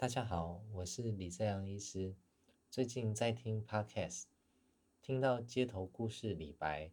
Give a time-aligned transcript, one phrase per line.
[0.00, 2.14] 大家好，我是李在阳医师。
[2.70, 4.26] 最近在听 Podcast，
[5.02, 6.92] 听到街头故事李白，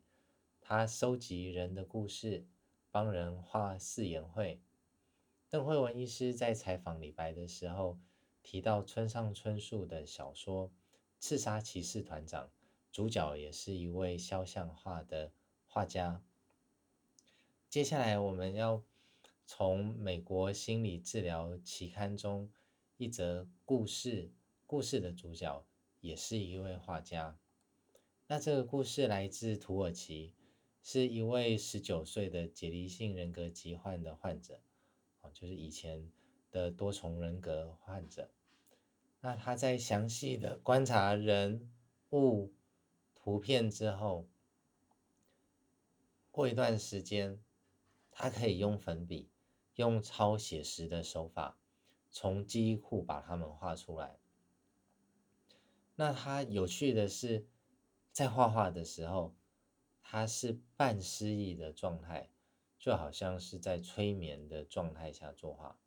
[0.60, 2.48] 他收集人的故事，
[2.90, 4.60] 帮人画四言会。
[5.52, 8.00] 邓慧文医师在采访李白的时候，
[8.42, 10.70] 提到村上春树的小说
[11.20, 12.48] 《刺杀骑士团长》，
[12.92, 15.32] 主角也是一位肖像画的
[15.68, 16.24] 画家。
[17.70, 18.82] 接下来我们要
[19.46, 22.50] 从美国心理治疗期刊中
[22.98, 24.32] 一则故事，
[24.66, 25.66] 故事的主角
[26.00, 27.38] 也是一位画家。
[28.28, 30.34] 那这个故事来自土耳其，
[30.82, 34.62] 是一位十九岁的解离性人格疾患的患者，
[35.22, 36.10] 哦，就是以前
[36.52, 38.32] 的多重人格患者。
[39.20, 41.70] 那他在详细的观察人
[42.12, 42.54] 物
[43.14, 44.28] 图片之后，
[46.32, 47.40] 过一段时间。
[48.18, 49.30] 他可以用粉笔，
[49.76, 51.58] 用超写实的手法，
[52.18, 54.18] 从记忆库把它们画出来。
[55.98, 57.46] 那他有趣的是，
[58.14, 59.36] 在画画的时候，
[60.02, 62.30] 他是半失忆的状态，
[62.80, 65.78] 就好像是在催眠的状态下作画。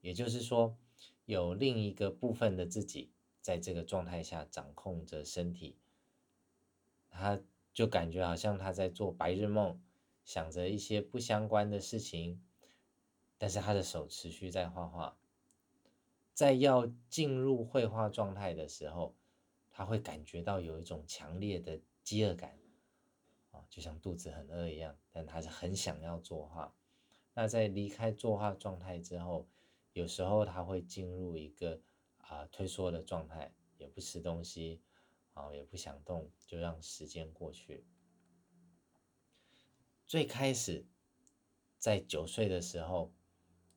[0.00, 0.78] 也就是说，
[1.26, 5.76] 有另一个部分的自己在这个状态下掌控着身体，
[7.10, 7.38] 他
[7.74, 9.78] 就感觉好像他在做白日梦。
[10.24, 12.42] 想着一些不相关的事情，
[13.36, 15.18] 但是他的手持续在画画。
[16.34, 19.14] 在要进入绘画状态的时候，
[19.70, 22.58] 他会感觉到有一种强烈的饥饿感，
[23.52, 24.98] 啊，就像肚子很饿一样。
[25.12, 26.74] 但他是很想要作画。
[27.34, 29.48] 那在离开作画状态之后，
[29.92, 31.80] 有时候他会进入一个
[32.18, 34.82] 啊退缩的状态，也不吃东西，
[35.34, 37.86] 啊，也不想动，就让时间过去。
[40.06, 40.84] 最开始，
[41.78, 43.12] 在九岁的时候，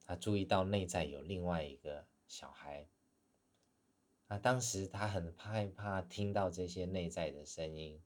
[0.05, 2.87] 他注意到内在有另外一个小孩。
[4.27, 8.01] 啊，当时他很害怕听到这些内在的声音，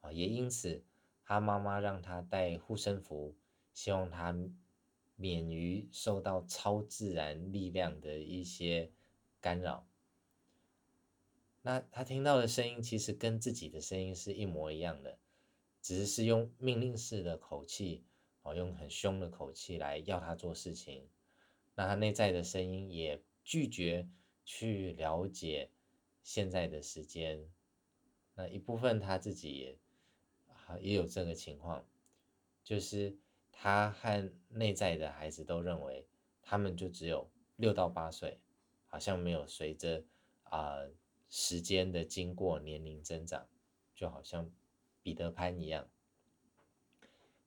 [0.00, 0.84] 啊，也因此
[1.24, 3.36] 他妈妈让他带护身符，
[3.72, 4.34] 希望他
[5.16, 8.92] 免于受到超自然力量的一些
[9.40, 9.86] 干扰。
[11.62, 15.18] 那他听到的声音其实跟自己的声音是一模一样的。
[15.80, 18.06] 只是是用命令式的口气，
[18.40, 21.06] 哦，用很凶的口气来要他做事情。
[21.74, 24.08] 那他内在的声音也拒绝
[24.44, 25.70] 去了解
[26.22, 27.48] 现在的时间。
[28.34, 29.78] 那一部分他自己也
[30.80, 31.84] 也有这个情况，
[32.62, 33.16] 就是
[33.52, 36.06] 他和内在的孩子都认为
[36.42, 38.38] 他们就只有六到八岁，
[38.86, 40.04] 好像没有随着
[40.44, 40.78] 啊
[41.28, 43.48] 时间的经过年龄增长，
[43.94, 44.50] 就好像。
[45.04, 45.86] 彼得潘一样，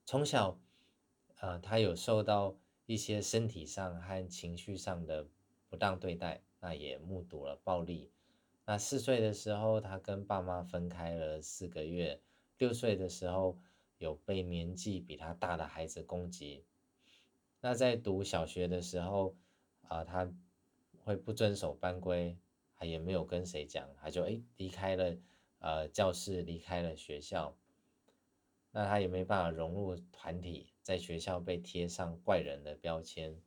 [0.06, 0.60] 从小，
[1.40, 2.56] 呃，他有受到
[2.88, 5.28] 一些身体上和情绪上的
[5.70, 8.10] 不当对待，那也目睹了暴力。
[8.66, 12.20] 那四岁的时候，他跟爸妈分开了四个月；
[12.58, 13.60] 六岁的时候，
[14.00, 16.66] 有被年纪比他大的孩子攻击。
[17.62, 19.36] 那在读小学的时候，
[19.88, 20.28] 啊，他
[21.04, 22.36] 会不遵守班规，
[22.76, 25.16] 他也没有跟谁讲，他就哎离开了。
[25.60, 27.58] 呃，教室离开了学校，
[28.78, 33.42] 那他也没办法融入团体，在学校被贴上怪人的标签，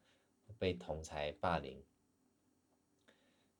[0.58, 1.84] 被同才霸凌。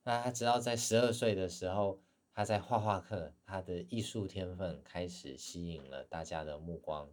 [0.03, 2.03] 那他直到在十二岁的时候，
[2.35, 7.09] 他在画画课，他的艺术天分开始吸引了大家的目光。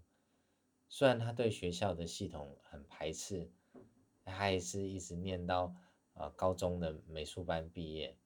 [0.89, 3.51] 虽然他对学校的系统很排斥，
[4.25, 5.75] 他还是一直念到
[6.15, 8.17] 啊高中的美术班毕业。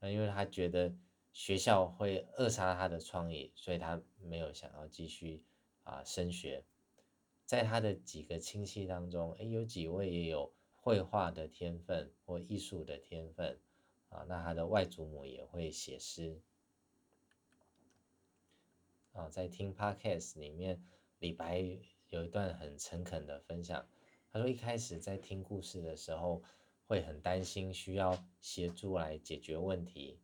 [0.00, 0.94] 那因为他觉得。
[1.36, 5.44] 学校会扼杀他的创意，所以他没有想要继续
[5.82, 6.64] 啊升学。
[7.44, 13.60] 在他的几个亲戚当中，诶，有几位也有绘画的天分或艺术的天分
[14.08, 14.24] 啊。
[14.26, 16.40] 那他的外祖母也会写诗
[19.12, 19.28] 啊。
[19.28, 20.82] 在听 Podcast 里面，
[21.18, 23.86] 李白有一段很诚恳的分享。
[24.32, 26.42] 他说，一开始在听故事的时候，
[26.86, 30.18] 会很担心需要协助来解决问题。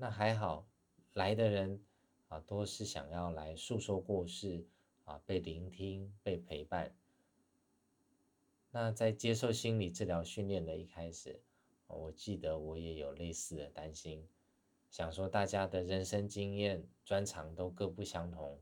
[0.00, 0.66] 那还好，
[1.12, 1.78] 来的人
[2.28, 4.64] 啊，都是想要来诉说故事
[5.04, 6.96] 啊，被聆听、被陪伴。
[8.70, 11.42] 那在接受心理治疗训练的一开始，
[11.86, 14.26] 我记得我也有类似的担心，
[14.88, 18.58] 想说大家的人生经验、专长都各不相同，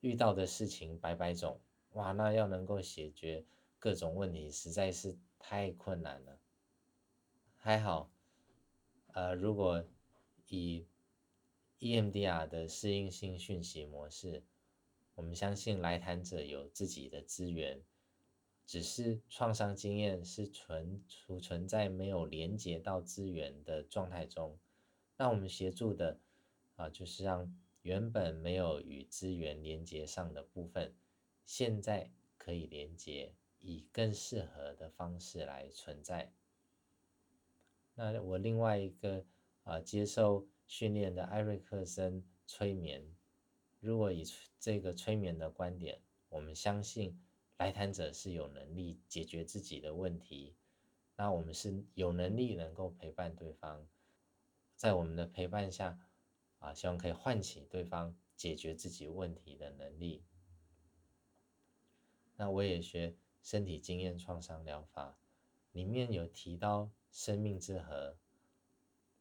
[0.00, 1.58] 遇到的事情百百种，
[1.92, 3.46] 哇，那要能够解决
[3.78, 6.38] 各种问题，实在是太困难了。
[7.56, 8.10] 还好，
[9.14, 9.82] 呃，如果
[10.50, 10.84] 以
[11.78, 14.42] EMDR 的适应性讯息模式，
[15.14, 17.80] 我们相信来谈者有自己的资源，
[18.66, 24.58] 只是创伤经验是存储存在没有连接到资源的状态中，
[25.16, 26.18] 那我们协助的
[26.74, 30.94] 啊，就是让原本没有与资源连接上的部分，
[31.46, 36.32] 现在可以连接，以更适合的方式来存在。
[37.94, 39.24] 那我另外一个
[39.64, 43.04] 啊，接受训练的艾瑞克森催眠，
[43.80, 44.24] 如果以
[44.58, 47.20] 这个催眠的观点，我们相信。
[47.60, 50.56] 来谈者是有能力解决自己的问题，
[51.14, 53.86] 那我们是有能力能够陪伴对方，
[54.76, 55.98] 在我们的陪伴下，
[56.58, 60.24] 啊，希望可以唤起对方解决自己问题的能力。
[62.36, 65.18] 那我也学身体经验创伤疗法，
[65.72, 68.16] 里面有提到生命之河，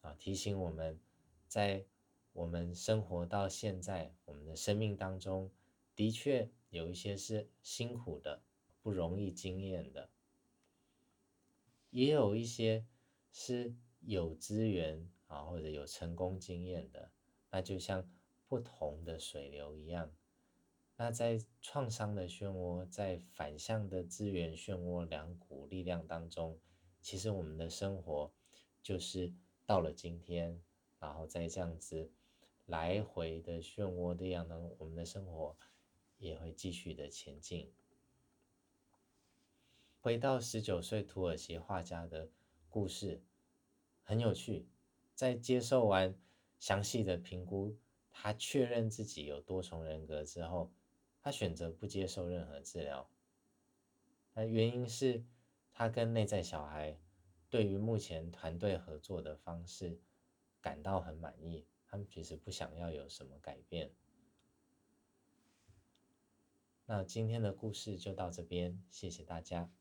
[0.01, 0.99] 啊，提醒我们
[1.47, 1.85] 在
[2.33, 5.51] 我们生活到现在，我们的生命当中，
[5.95, 6.49] 的确。
[6.71, 8.43] 有一些是辛苦的、
[8.83, 10.11] 不容易经验的，
[11.89, 12.85] 也有一些
[13.31, 17.09] 是有资源啊或者有成功经验的。
[17.49, 18.07] 那就像
[18.47, 20.13] 不同的水流一样，
[20.95, 26.59] 那在创伤的漩涡、在反向的资源漩涡两股力量当中，
[27.01, 28.31] 其实我们的生活
[28.83, 29.33] 就是
[29.69, 30.59] 到了今天，
[30.99, 32.09] 然后再这样子
[32.65, 35.55] 来回的漩涡这样呢，我们的生活。
[36.17, 37.71] 也会继续的前进。
[40.01, 42.29] 回到十九岁土耳其画家的
[42.67, 43.23] 故事，
[44.03, 44.67] 很有趣。
[45.15, 46.13] 在接受完
[46.59, 47.77] 详细的评估，
[48.11, 50.73] 他确认自己有多重人格之后，
[51.21, 53.09] 他选择不接受任何治疗。
[54.33, 55.23] 那原因是
[55.71, 56.99] 他跟内在小孩
[57.49, 59.99] 对于目前团队合作的方式
[60.61, 63.91] 感到很满意，他们其实不想要有什么改变。
[66.85, 69.71] 那今天的故事就到这边，谢谢大家。